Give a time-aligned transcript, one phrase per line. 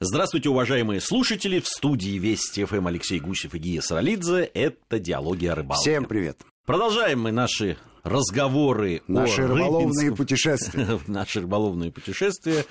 [0.00, 1.58] Здравствуйте, уважаемые слушатели.
[1.58, 4.44] В студии Вести ФМ Алексей Гусев и Гия Саралидзе.
[4.52, 5.80] Это «Диалоги о рыбалке».
[5.80, 6.42] Всем привет.
[6.66, 11.00] Продолжаем мы наши разговоры Наши о рыболовные Рыбинском- путешествия.
[11.06, 12.66] Наши рыболовные путешествия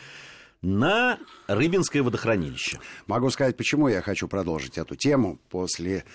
[0.61, 1.17] на
[1.47, 2.79] Рыбинское водохранилище.
[3.07, 6.05] Могу сказать, почему я хочу продолжить эту тему после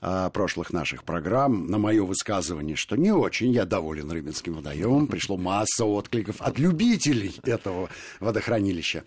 [0.00, 5.06] а, прошлых наших программ на мое высказывание, что не очень я доволен Рыбинским водоемом.
[5.06, 7.88] Пришло масса откликов от любителей этого
[8.20, 9.04] водохранилища.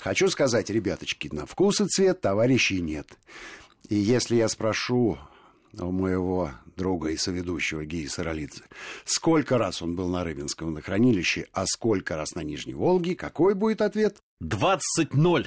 [0.00, 3.06] Хочу сказать, ребяточки, на вкус и цвет товарищей нет.
[3.88, 5.18] И если я спрошу
[5.78, 8.62] у моего друга и соведущего Гии Саралидзе,
[9.04, 13.80] сколько раз он был на Рыбинском водохранилище, а сколько раз на Нижней Волге, какой будет
[13.82, 14.16] ответ?
[14.42, 15.46] 20-0.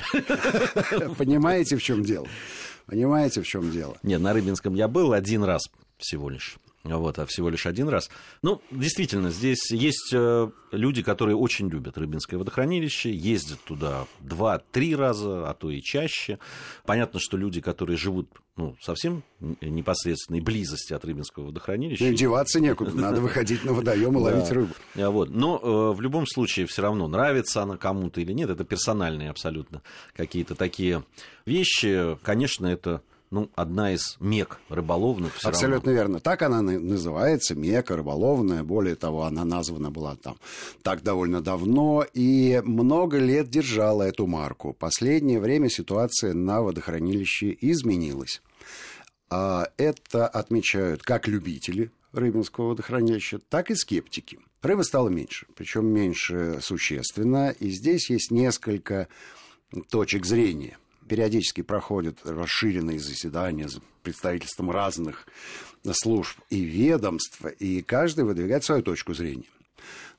[1.18, 2.27] Понимаете, в чем дело?
[2.86, 3.98] Понимаете, в чем дело?
[4.04, 5.64] Нет, на Рыбинском я был один раз
[5.98, 6.58] всего лишь.
[6.86, 8.10] Вот, а всего лишь один раз.
[8.44, 15.50] Ну, действительно, здесь есть э, люди, которые очень любят Рыбинское водохранилище, ездят туда два-три раза,
[15.50, 16.38] а то и чаще.
[16.86, 22.92] Понятно, что люди, которые живут ну, совсем непосредственной близости от Рыбинского водохранилища, И деваться некуда,
[22.94, 24.74] надо выходить на водоем и ловить рыбу.
[24.96, 25.32] А Вот.
[25.32, 29.82] Но э, в любом случае все равно нравится она кому-то или нет, это персональные абсолютно
[30.16, 31.04] какие-то такие
[31.48, 32.16] вещи.
[32.22, 35.34] Конечно, это ну, одна из мек рыболовных.
[35.43, 35.91] Абсолютно равно.
[35.91, 36.20] верно.
[36.20, 38.63] Так она на- называется, мека рыболовная.
[38.63, 40.37] Более того, она названа была там
[40.84, 44.73] так довольно давно и много лет держала эту марку.
[44.73, 48.41] Последнее время ситуация на водохранилище изменилась.
[49.29, 54.40] А Это отмечают как любители Рыбинского водохранилища, так и скептики.
[54.62, 57.49] Рыбы стало меньше, причем меньше существенно.
[57.59, 59.07] И здесь есть несколько
[59.90, 60.77] точек зрения.
[61.08, 65.28] Периодически проходят расширенные заседания с представительством разных
[65.92, 69.46] служб и ведомств, и каждый выдвигает свою точку зрения.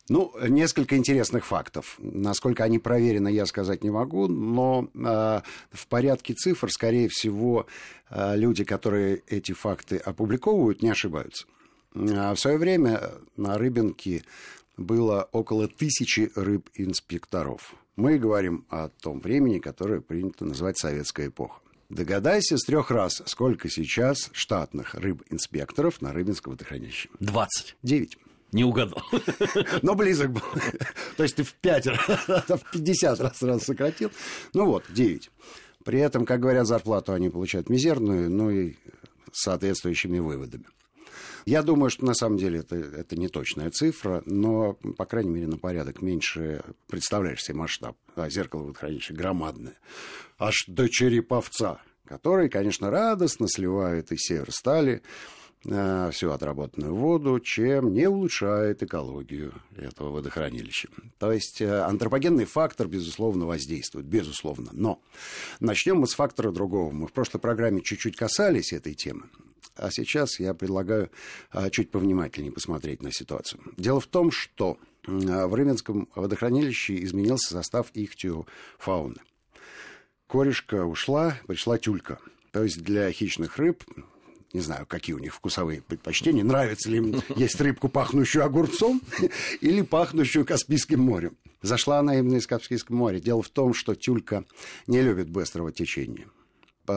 [0.08, 1.96] Ну, несколько интересных фактов.
[1.98, 5.40] Насколько они проверены, я сказать не могу, но э,
[5.72, 7.66] в порядке цифр, скорее всего,
[8.10, 11.46] э, люди, которые эти факты опубликовывают, не ошибаются.
[11.94, 14.22] А в свое время на Рыбинке
[14.76, 17.74] было около тысячи рыб-инспекторов.
[17.96, 21.60] Мы говорим о том времени, которое принято называть советская эпоха.
[21.88, 27.08] Догадайся с трех раз, сколько сейчас штатных рыб-инспекторов на Рыбинском водохранилище.
[27.20, 27.76] 20.
[27.82, 28.18] Девять.
[28.52, 29.02] Не угадал.
[29.82, 30.42] Но близок был.
[31.16, 32.00] То есть ты в пять раз,
[32.48, 34.10] в 50 раз сразу сократил.
[34.52, 35.30] Ну вот, 9.
[35.84, 38.74] При этом, как говорят, зарплату они получают мизерную, ну и
[39.32, 40.64] соответствующими выводами.
[41.44, 45.46] Я думаю, что на самом деле это, это не точная цифра, но, по крайней мере,
[45.46, 47.96] на порядок меньше представляешь себе масштаб.
[48.14, 49.78] А зеркало водохранилища громадное.
[50.38, 55.02] Аж до череповца, который, конечно, радостно сливает из северстали
[55.64, 60.88] э, всю отработанную воду, чем не улучшает экологию этого водохранилища.
[61.18, 64.70] То есть э, антропогенный фактор, безусловно, воздействует, безусловно.
[64.72, 65.00] Но
[65.60, 66.92] начнем мы с фактора другого.
[66.92, 69.24] Мы в прошлой программе чуть-чуть касались этой темы.
[69.76, 71.10] А сейчас я предлагаю
[71.50, 73.60] а, чуть повнимательнее посмотреть на ситуацию.
[73.76, 79.20] Дело в том, что м, в Рыбинском водохранилище изменился состав ихтиофауны.
[80.28, 82.18] Корешка ушла, пришла тюлька.
[82.52, 83.84] То есть для хищных рыб,
[84.52, 89.02] не знаю, какие у них вкусовые предпочтения, нравится ли им есть рыбку, пахнущую огурцом
[89.60, 91.36] или пахнущую Каспийским морем.
[91.62, 93.20] Зашла она именно из Каспийского моря.
[93.20, 94.44] Дело в том, что тюлька
[94.86, 96.26] не любит быстрого течения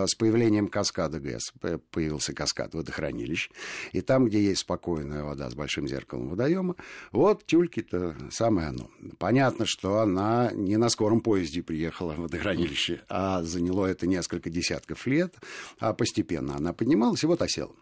[0.08, 1.54] с появлением каскада ГЭС
[1.92, 3.50] появился каскад водохранилищ.
[3.92, 6.76] И там, где есть спокойная вода с большим зеркалом водоема,
[7.12, 8.90] вот тюльки-то самое оно.
[9.18, 15.06] Понятно, что она не на скором поезде приехала в водохранилище, а заняло это несколько десятков
[15.08, 15.36] лет,
[15.80, 17.76] а постепенно она поднималась и вот осела.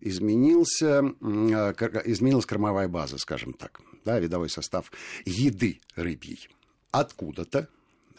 [0.00, 1.74] Изменился, э,
[2.04, 4.92] изменилась кормовая база, скажем так, да, видовой состав
[5.24, 6.48] еды рыбьей.
[6.90, 7.68] Откуда-то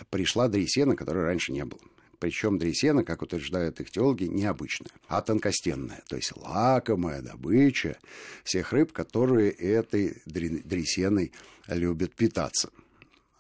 [0.10, 1.82] пришла дресена, которой раньше не было.
[2.26, 8.00] Причем дресена, как утверждают их теологи, необычная, а тонкостенная, то есть лакомая добыча
[8.44, 11.32] всех рыб, которые этой дре- дресеной
[11.68, 12.72] любят питаться.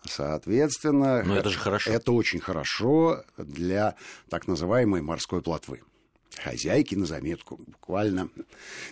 [0.03, 1.89] Соответственно, Но это же хорошо.
[1.89, 3.95] это очень хорошо для
[4.29, 5.81] так называемой морской плотвы.
[6.43, 7.59] Хозяйки на заметку.
[7.65, 8.29] Буквально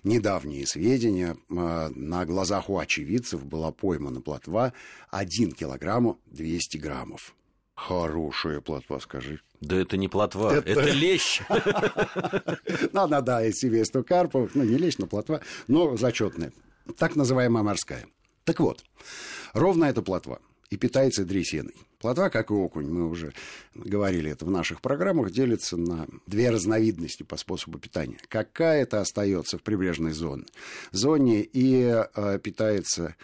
[0.04, 1.38] недавние сведения.
[1.56, 4.74] а, На глазах у очевидцев была поймана плотва
[5.12, 7.36] 1 килограмму 200 граммов.
[7.75, 9.40] Хорошая плотва, скажи.
[9.62, 11.42] Да это не плотва, Это- это, лещ.
[12.92, 16.52] Ну, она, да, из семейства карповых, ну, не лечь, но плотва, но зачетная.
[16.98, 18.06] Так называемая морская.
[18.44, 18.84] Так вот,
[19.54, 20.40] ровно эта плотва
[20.70, 21.75] и питается дресиной.
[22.00, 23.31] Плотва, как и окунь, мы уже
[23.74, 28.18] говорили это в наших программах, делится на две разновидности по способу питания.
[28.28, 30.44] Какая-то остается в прибрежной зоне.
[30.92, 33.16] зоне и э, питается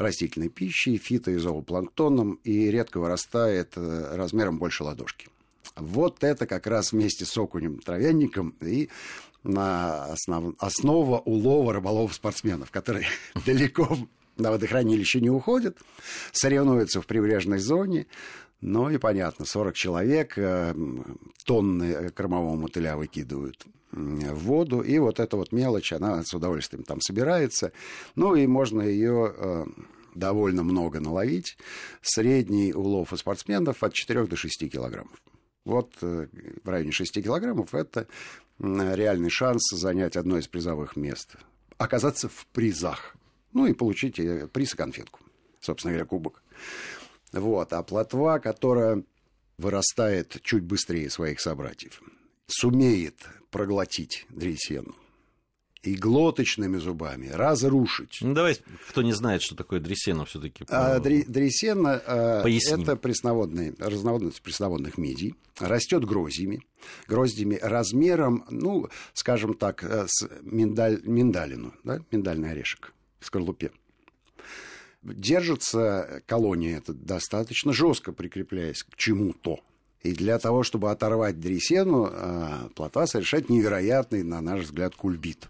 [0.00, 5.28] растительной пищей, фито- и зоопланктоном и редко вырастает э, размером больше ладошки.
[5.76, 8.88] Вот это как раз вместе с окунем-травянником и
[9.42, 10.54] на основ...
[10.58, 13.06] основа улова рыболов-спортсменов, которые
[13.46, 13.96] далеко
[14.36, 15.78] на водохранилище не уходят,
[16.32, 18.06] соревнуются в прибрежной зоне,
[18.60, 20.74] ну и понятно, 40 человек э,
[21.44, 27.00] тонны кормового мотыля выкидывают в воду, и вот эта вот мелочь, она с удовольствием там
[27.00, 27.72] собирается.
[28.14, 29.64] Ну и можно ее э,
[30.14, 31.56] довольно много наловить.
[32.00, 35.20] Средний улов у спортсменов от 4 до 6 килограммов.
[35.64, 36.28] Вот э,
[36.62, 38.06] в районе 6 килограммов это
[38.58, 41.36] реальный шанс занять одно из призовых мест.
[41.78, 43.16] Оказаться в призах.
[43.52, 44.20] Ну и получить
[44.52, 45.20] приз и конфетку.
[45.60, 46.42] Собственно говоря, кубок.
[47.32, 47.72] Вот.
[47.72, 49.02] А плотва, которая
[49.58, 52.02] вырастает чуть быстрее своих собратьев,
[52.46, 54.94] сумеет проглотить дресену
[55.82, 58.18] и глоточными зубами разрушить.
[58.20, 58.58] Ну, давай,
[58.88, 60.64] кто не знает, что такое дресена все-таки.
[60.68, 66.62] А, дри, дресена а, это пресноводные, разноводность пресноводных мидий, растет гроздями,
[67.08, 73.72] гроздями размером, ну, скажем так, э, с миндаль, миндалину, да, миндальный орешек в скорлупе.
[75.02, 79.60] Держится колония эта достаточно жестко, прикрепляясь к чему-то.
[80.02, 85.48] И для того, чтобы оторвать дресену, э, плотва совершает невероятный, на наш взгляд, кульбит.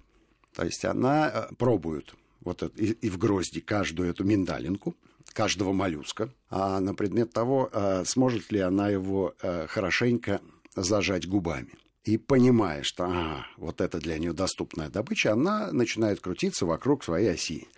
[0.55, 4.97] То есть она э, пробует вот это, и, и в грозди каждую эту миндалинку,
[5.33, 9.35] каждого моллюска, а на предмет того, э, сможет ли она его
[9.69, 10.41] хорошенько
[10.75, 11.75] зажать губами
[12.05, 17.33] и понимая, что а, вот это для нее доступная добыча, она начинает крутиться вокруг своей
[17.33, 17.69] оси.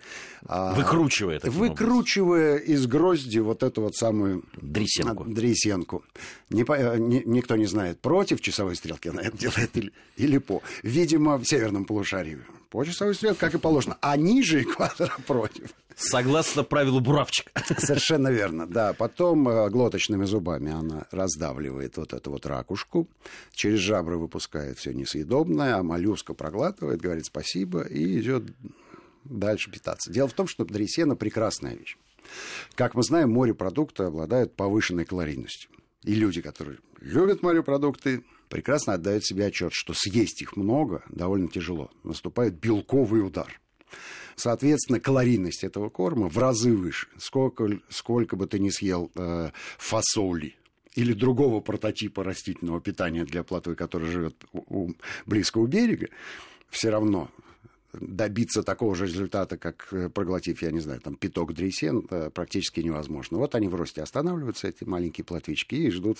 [0.45, 2.73] А, выкручивая Выкручивая образом.
[2.73, 4.43] из грозди вот эту вот самую...
[4.61, 5.25] Дресенку.
[5.25, 6.03] Дресенку.
[6.49, 6.63] Не,
[6.99, 10.61] не, никто не знает, против часовой стрелки она это делает или, или по.
[10.83, 12.39] Видимо, в северном полушарии
[12.73, 13.99] по часовой стрелке, как и положено.
[14.01, 15.69] А ниже экватора против.
[15.95, 17.51] Согласно правилу буравчик.
[17.77, 18.93] Совершенно верно, да.
[18.93, 23.07] Потом э, глоточными зубами она раздавливает вот эту вот ракушку,
[23.51, 28.43] через жабры выпускает все несъедобное, а моллюска проглатывает, говорит спасибо и идет
[29.23, 30.11] дальше питаться.
[30.11, 31.97] Дело в том, что дресена прекрасная вещь.
[32.75, 35.69] Как мы знаем, морепродукты обладают повышенной калорийностью.
[36.03, 41.91] И люди, которые любят морепродукты, прекрасно отдают себе отчет, что съесть их много довольно тяжело.
[42.03, 43.59] Наступает белковый удар.
[44.35, 47.07] Соответственно, калорийность этого корма в разы выше.
[47.17, 50.55] Сколько, сколько бы ты ни съел э, фасоли
[50.95, 54.93] или другого прототипа растительного питания для плотвы, который живет у, у,
[55.25, 56.07] близко у берега,
[56.69, 57.29] все равно
[57.93, 62.79] добиться такого же результата, как э, проглотив, я не знаю, там пяток дресен, э, практически
[62.79, 63.37] невозможно.
[63.37, 66.19] Вот они в росте останавливаются, эти маленькие плотвички, и ждут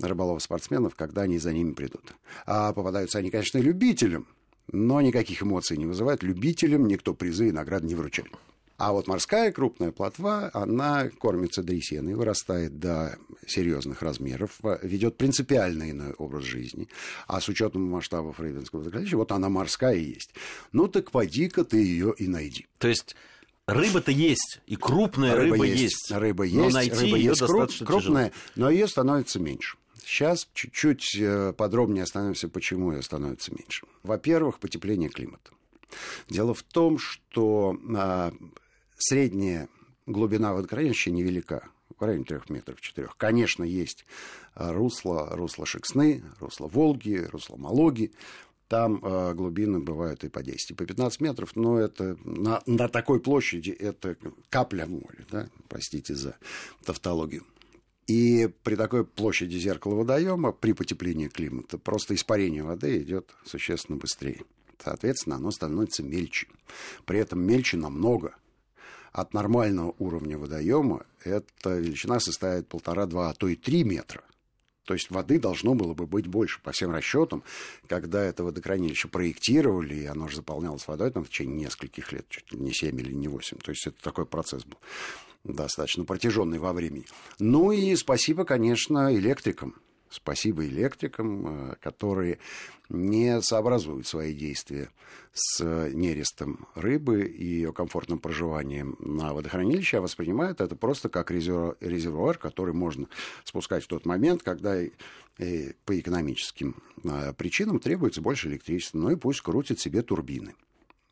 [0.00, 2.14] рыболов-спортсменов, когда они за ними придут.
[2.46, 4.26] А попадаются они, конечно, любителям,
[4.70, 6.22] но никаких эмоций не вызывает.
[6.22, 8.32] Любителям никто призы и награды не вручает.
[8.78, 13.16] А вот морская крупная плотва, она кормится дресеной, вырастает до
[13.46, 16.88] серьезных размеров, ведет принципиально иной образ жизни.
[17.28, 20.34] А с учетом масштабов Рыбинского водохранилища, вот она морская и есть.
[20.72, 22.66] Ну так поди-ка ты ее и найди.
[22.78, 23.14] То есть
[23.66, 25.82] Рыба-то есть, и крупная рыба, рыба есть.
[25.82, 26.10] есть.
[26.10, 28.42] Рыба есть, но найти рыба ее есть достаточно крупная, тяжело.
[28.56, 29.76] но ее становится меньше.
[30.04, 33.86] Сейчас чуть-чуть э, подробнее остановимся, почему ее становится меньше.
[34.02, 35.52] Во-первых, потепление климата.
[36.28, 38.32] Дело в том, что а,
[38.96, 39.68] средняя
[40.06, 41.68] глубина водохранилища невелика,
[41.98, 43.16] в районе трех метров, четырех.
[43.16, 44.04] Конечно, есть
[44.54, 48.12] а, русло, русло Шексны, русло Волги, русло Малоги.
[48.68, 52.88] Там э, глубины бывают и по 10, и по 15 метров, но это на, на
[52.88, 54.16] такой площади это
[54.48, 55.50] капля моря, да?
[55.68, 56.36] простите за
[56.82, 57.44] тавтологию.
[58.06, 64.42] И при такой площади зеркала водоема, при потеплении климата, просто испарение воды идет существенно быстрее.
[64.82, 66.48] Соответственно, оно становится мельче.
[67.04, 68.34] При этом мельче намного.
[69.12, 74.22] От нормального уровня водоема эта величина составит полтора-два, а то и три метра.
[74.84, 76.60] То есть воды должно было бы быть больше.
[76.62, 77.42] По всем расчетам,
[77.86, 82.52] когда это водохранилище проектировали, и оно же заполнялось водой там, в течение нескольких лет, чуть
[82.52, 83.58] ли не 7 или не 8.
[83.58, 84.78] То есть это такой процесс был
[85.44, 87.06] достаточно протяженный во времени.
[87.38, 89.76] Ну и спасибо, конечно, электрикам.
[90.12, 92.38] Спасибо электрикам, э, которые
[92.90, 94.90] не сообразуют свои действия
[95.32, 102.36] с нерестом рыбы и ее комфортным проживанием на водохранилище, а воспринимают это просто как резервуар,
[102.36, 103.08] который можно
[103.44, 104.78] спускать в тот момент, когда
[105.86, 108.98] по экономическим э, причинам требуется больше электричества.
[108.98, 110.54] Ну и пусть крутят себе турбины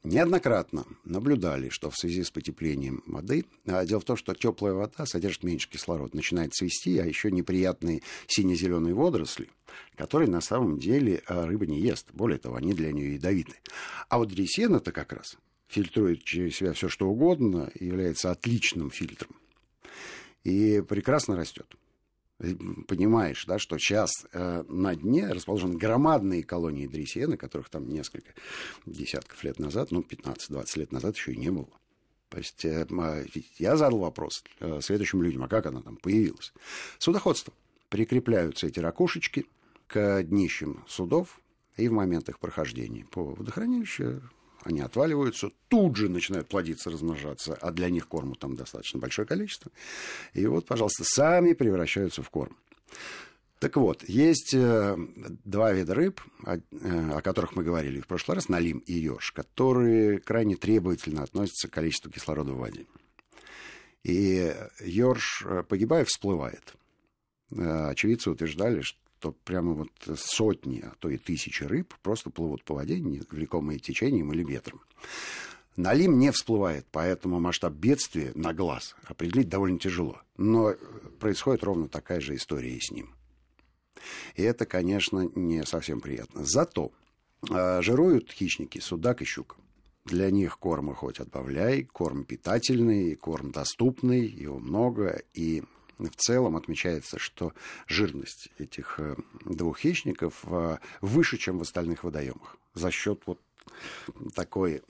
[0.02, 5.07] неоднократно наблюдали, что в связи с потеплением воды, а дело в том, что теплая вода
[5.07, 9.49] содержит меньше кислорода, начинает цвести, а еще неприятные сине-зеленые водоросли,
[9.97, 12.09] которые на самом деле а, рыба не ест.
[12.12, 13.54] Более того, они для нее ядовиты.
[14.09, 15.37] А вот дресен это как раз
[15.71, 19.37] фильтрует через себя все что угодно, является отличным фильтром.
[20.42, 21.76] И прекрасно растет.
[22.89, 28.33] Понимаешь, да, что сейчас э, на дне расположены громадные колонии дресена, которых там несколько
[28.87, 31.69] десятков лет назад, ну, 15-20 лет назад еще и не было.
[32.31, 32.87] То есть э,
[33.59, 36.55] я задал вопрос э, следующим людям, а как она там появилась?
[36.99, 37.53] Судоходство.
[37.91, 39.45] Прикрепляются эти ракушечки
[39.87, 41.41] к днищам судов,
[41.77, 44.23] и в момент их прохождения по водохранилищу
[44.62, 49.71] они отваливаются, тут же начинают плодиться, размножаться, а для них корму там достаточно большое количество.
[50.35, 52.57] И вот, пожалуйста, сами превращаются в корм.
[53.59, 54.97] Так вот, есть э,
[55.45, 59.33] два вида рыб, о, э, о которых мы говорили в прошлый раз, налим и еж,
[59.33, 62.87] которые крайне требовательно относятся к количеству кислорода в воде.
[64.02, 66.75] И э, погибая, всплывает.
[67.50, 68.99] Очевидцы утверждали, что
[69.45, 72.97] прямо вот сотни, а то и тысячи рыб просто плывут по воде,
[73.31, 74.81] влекомые течением или ветром.
[75.77, 80.21] Налим не всплывает, поэтому масштаб бедствия на глаз определить довольно тяжело.
[80.37, 80.75] Но
[81.21, 83.15] происходит ровно такая же история и с ним.
[84.35, 86.45] И это, конечно, не совсем приятно.
[86.45, 86.93] Зато
[87.49, 89.57] э, жируют хищники судак и щука.
[90.05, 95.62] Для них корма хоть отбавляй, корм питательный, корм доступный, его много, и
[96.09, 97.52] в целом отмечается, что
[97.87, 103.40] жирность этих э, двух хищников э, выше, чем в остальных водоемах за счет вот
[104.35, 104.83] такой,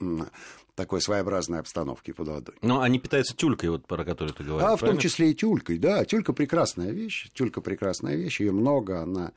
[0.75, 2.55] такой своеобразной обстановки под водой.
[2.61, 4.63] Но они питаются тюлькой, вот про которую ты говоришь.
[4.63, 4.87] А правильно?
[4.87, 6.03] в том числе и тюлькой, да.
[6.05, 7.29] Тюлька прекрасная вещь.
[7.33, 9.33] Тюлька прекрасная вещь, ее много, она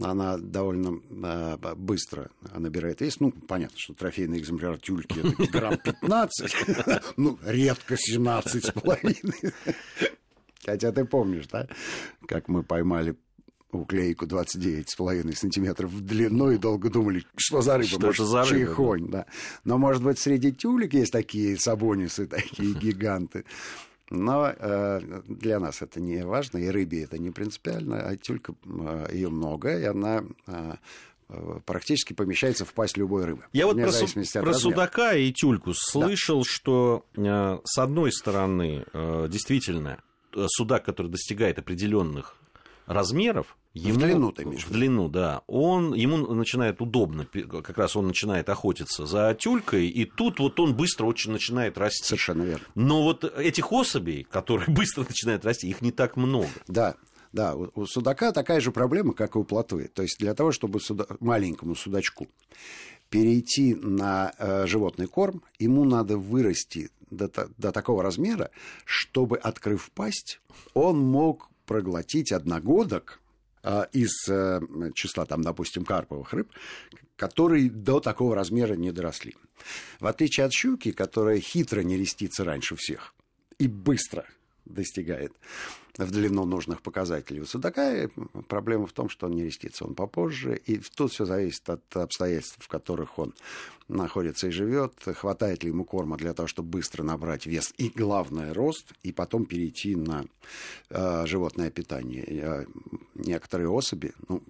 [0.00, 3.18] она довольно э, быстро набирает вес.
[3.18, 6.56] Ну, понятно, что трофейный экземпляр тюльки это грамм 15,
[7.16, 9.54] ну, редко 17 с половиной.
[10.66, 11.68] Хотя ты помнишь, да,
[12.26, 13.16] как мы поймали
[13.70, 18.70] уклейку 29,5 сантиметров в длину и долго думали, что за рыба, что может, за рыба,
[18.70, 19.26] чихонь, да.
[19.64, 23.44] Но, может быть, среди тюлек есть такие сабонисы, такие гиганты.
[24.08, 29.08] Но э, для нас это не важно, и рыбе это не принципиально, а тюлька, э,
[29.12, 30.74] ее много, и она э,
[31.64, 33.44] практически помещается в пасть любой рыбы.
[33.52, 36.44] Я вот про, су- про судака и тюльку слышал, да.
[36.46, 40.05] что э, с одной стороны, э, действительно, э,
[40.48, 42.36] судак, который достигает определенных
[42.86, 44.64] размеров, ему, в длину ты имеешь?
[44.64, 45.42] В длину, да.
[45.46, 50.74] Он, ему начинает удобно, как раз он начинает охотиться за тюлькой, и тут вот он
[50.74, 52.04] быстро очень начинает расти.
[52.04, 52.66] Совершенно верно.
[52.74, 56.48] Но вот этих особей, которые быстро начинают расти, их не так много.
[56.68, 56.96] Да,
[57.32, 59.90] да, у судака такая же проблема, как и у плотвы.
[59.92, 61.06] То есть для того, чтобы суда...
[61.20, 62.28] маленькому судачку
[63.10, 68.50] перейти на э, животный корм, ему надо вырасти до, до такого размера,
[68.84, 70.40] чтобы, открыв пасть,
[70.74, 73.20] он мог проглотить одногодок
[73.62, 74.60] а, из э,
[74.94, 76.50] числа, там, допустим, карповых рыб,
[77.16, 79.34] которые до такого размера не доросли.
[79.98, 83.14] В отличие от щуки, которая хитро не рестится раньше всех
[83.58, 84.24] и быстро
[84.64, 85.32] достигает
[85.98, 87.40] в длину нужных показателей.
[87.40, 88.08] У судака
[88.48, 92.56] проблема в том, что он не рестится, он попозже, и тут все зависит от обстоятельств,
[92.60, 93.34] в которых он
[93.88, 98.52] находится и живет, хватает ли ему корма для того, чтобы быстро набрать вес и, главное,
[98.52, 100.24] рост, и потом перейти на
[100.90, 102.24] э, животное питание.
[102.28, 102.66] Я,
[103.14, 104.42] некоторые особи, ну,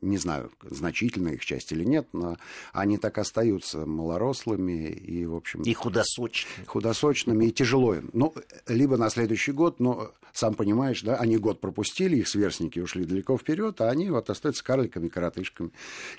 [0.00, 2.36] не знаю, значительная их часть или нет, но
[2.72, 5.62] они так остаются малорослыми и, в общем...
[5.62, 6.66] И худосочными.
[6.66, 8.10] Худосочными и тяжело им.
[8.12, 8.32] Ну,
[8.68, 10.12] либо на следующий год, но
[10.46, 14.62] сам понимаешь, да, они год пропустили, их сверстники ушли далеко вперед, а они вот остаются
[14.62, 15.70] карликами, коротышками.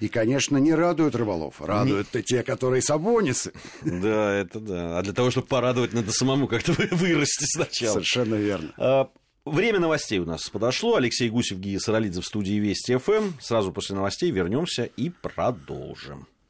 [0.01, 2.23] И, конечно, не радуют рыболов, радуют не...
[2.23, 3.53] те, которые сабонисы.
[3.83, 4.99] Да, это да.
[4.99, 7.93] А для того, чтобы порадовать, надо самому как-то вырасти сначала.
[7.93, 8.73] Совершенно верно.
[8.77, 9.09] А,
[9.45, 10.95] время новостей у нас подошло.
[10.95, 13.39] Алексей Гусев, Гия Саралидзе в студии Вести ФМ.
[13.39, 16.27] Сразу после новостей вернемся и продолжим.